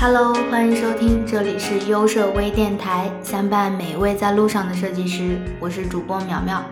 [0.00, 6.64] Hello，欢迎收听，这里是优设微电台，相伴每一位在路上的设计师，我是主播苗苗。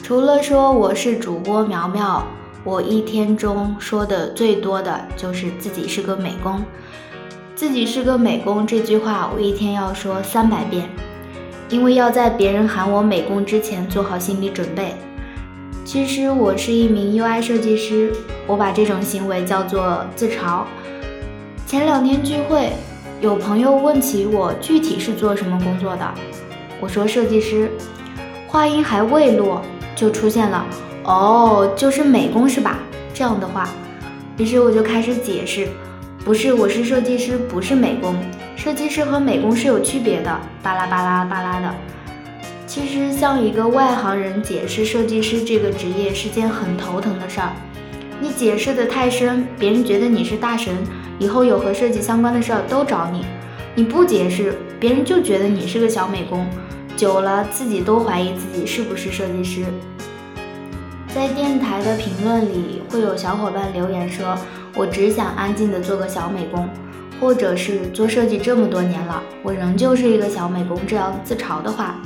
[0.00, 2.24] 除了说我是主播苗苗，
[2.62, 6.62] 我一天中说的最多的就是自己是个美工。
[7.56, 10.88] 自己是个美工这句话，我一天要说三百遍，
[11.68, 14.94] 因为要在别人喊我美工之前做好心理准备。
[15.84, 18.12] 其实我是一名 UI 设计师，
[18.46, 20.62] 我把这种行为叫做自嘲。
[21.70, 22.72] 前两天聚会，
[23.20, 26.14] 有朋友问起我具体是做什么工作的，
[26.80, 27.70] 我说设计师，
[28.48, 29.62] 话音还未落，
[29.94, 30.66] 就出现了
[31.04, 32.80] 哦，就是美工是吧？
[33.14, 33.68] 这样的话，
[34.36, 35.68] 于是我就开始解释，
[36.24, 38.16] 不是，我是设计师，不是美工，
[38.56, 41.72] 设计师和美工是有区别的，巴拉巴拉巴拉的。
[42.66, 47.52] 其实，向一个外行人解释设计师这个职业是件很头疼的事儿。
[48.22, 50.76] 你解释的太深，别人觉得你是大神，
[51.18, 53.22] 以后有和设计相关的事儿都找你；
[53.74, 56.46] 你不解释，别人就觉得你是个小美工，
[56.98, 59.64] 久了自己都怀疑自己是不是设计师。
[61.14, 64.36] 在电台的评论里，会有小伙伴留言说
[64.76, 66.68] ：“我只想安静的做个小美工，
[67.18, 71.96] 或者是做设计这么多年了，我仍旧是一个小美工。”这样自嘲的话。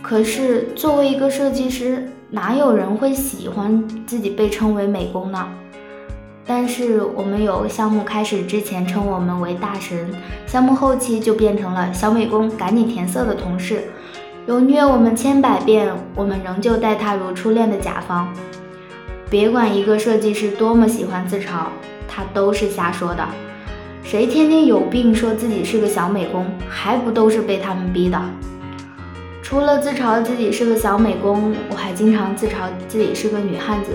[0.00, 5.46] 可是，作为一个设计师，哪有人会喜欢自己被称为美工呢？
[6.46, 10.10] 但是我们有项目开始之前称我们为大神，
[10.46, 13.84] 项目后期就变成了小美工，赶紧填色的同事，
[14.46, 18.32] 有虐我们千百遍，我们仍旧待他如初恋的甲方。
[19.28, 21.66] 别管一个设计师多么喜欢自嘲，
[22.08, 23.28] 他都是瞎说的。
[24.02, 28.18] 谁天天有病说自己是个小美工，还不都是被他们逼的？
[29.48, 33.92] 除了自嘲自己是个小美工，我还经常自嘲自己是个女汉子。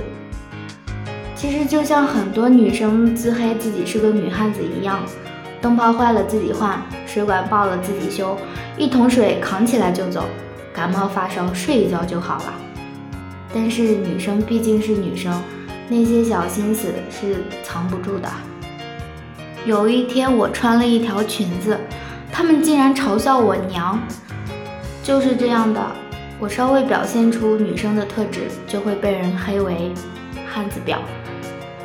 [1.35, 5.01] 其实就像很多女生自黑自己是个女汉子一样，
[5.61, 8.35] 灯泡坏了自己换，水管爆了自己修，
[8.79, 10.25] 一桶水扛起来就走，
[10.73, 12.53] 感冒发烧睡一觉就好了。
[13.53, 15.39] 但是女生毕竟是女生，
[15.87, 18.27] 那些小心思是藏不住的。
[19.67, 21.79] 有一天我穿了一条裙子，
[22.31, 23.99] 他们竟然嘲笑我娘。
[25.03, 25.85] 就是这样的，
[26.39, 29.91] 我稍微表现出女生的特质，就会被人黑为
[30.47, 30.95] 汉子婊。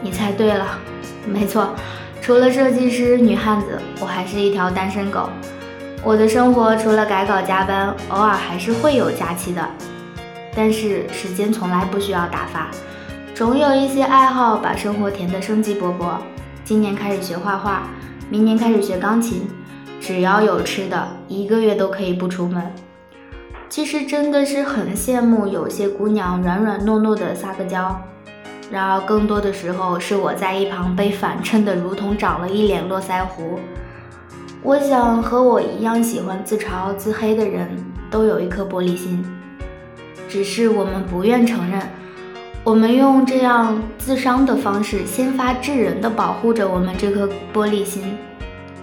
[0.01, 0.79] 你猜对了，
[1.27, 1.71] 没错，
[2.23, 5.29] 除了设计师女汉子，我还是一条单身狗。
[6.05, 9.69] 我的生活除了改稿加班，偶尔还是会有假期的，
[10.55, 12.71] 但是时间从来不需要打发，
[13.35, 16.19] 总有一些爱好把生活填得生机勃勃。
[16.65, 17.89] 今年开始学画画，
[18.31, 19.49] 明年开始学钢琴，
[20.01, 22.63] 只要有吃的，一个月都可以不出门。
[23.69, 28.01] 其实真的是很羡慕有些姑娘软软糯糯的撒个娇，
[28.71, 33.61] 然而更多的时候是我在一旁被反衬的如同长了一脸络腮胡。
[34.63, 37.69] 我想和我一样喜欢自嘲自黑的人
[38.11, 39.25] 都有一颗玻璃心，
[40.29, 41.81] 只是我们不愿承认。
[42.65, 48.17] 我们用这样自伤的方式先发制人的保护着我们这颗玻璃心，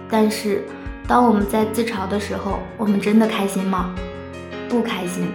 [0.08, 0.64] 但是
[1.06, 3.94] 当我们在自嘲的时候，我们真的开心吗？
[4.68, 5.28] 不开心，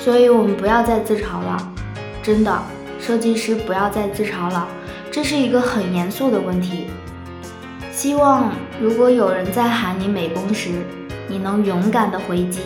[0.00, 1.72] 所以我们不要再自嘲了。
[2.22, 2.62] 真的，
[3.00, 4.66] 设计师不要再自嘲了，
[5.10, 6.86] 这是一个很严肃的问题。
[7.90, 8.50] 希望
[8.80, 10.70] 如果有人在喊你美工时，
[11.28, 12.60] 你能勇敢的回击：“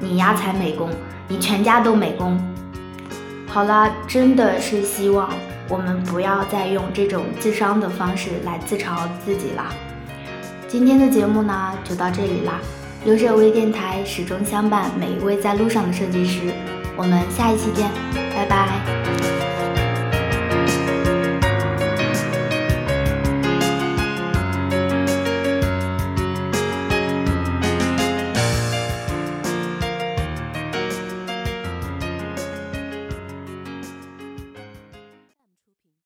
[0.00, 0.90] 你丫才美工，
[1.28, 2.38] 你全家都美工。”
[3.46, 5.30] 好啦，真的是希望
[5.68, 9.64] 我们不要再用这种自伤的方式来自嘲自己了。
[10.66, 12.58] 今天的节目呢，就到这里啦。
[13.04, 16.52] 留着微电台始终相伴每一位在路上的设计师，
[16.96, 17.90] 我们下一期见，
[18.34, 19.41] 拜拜。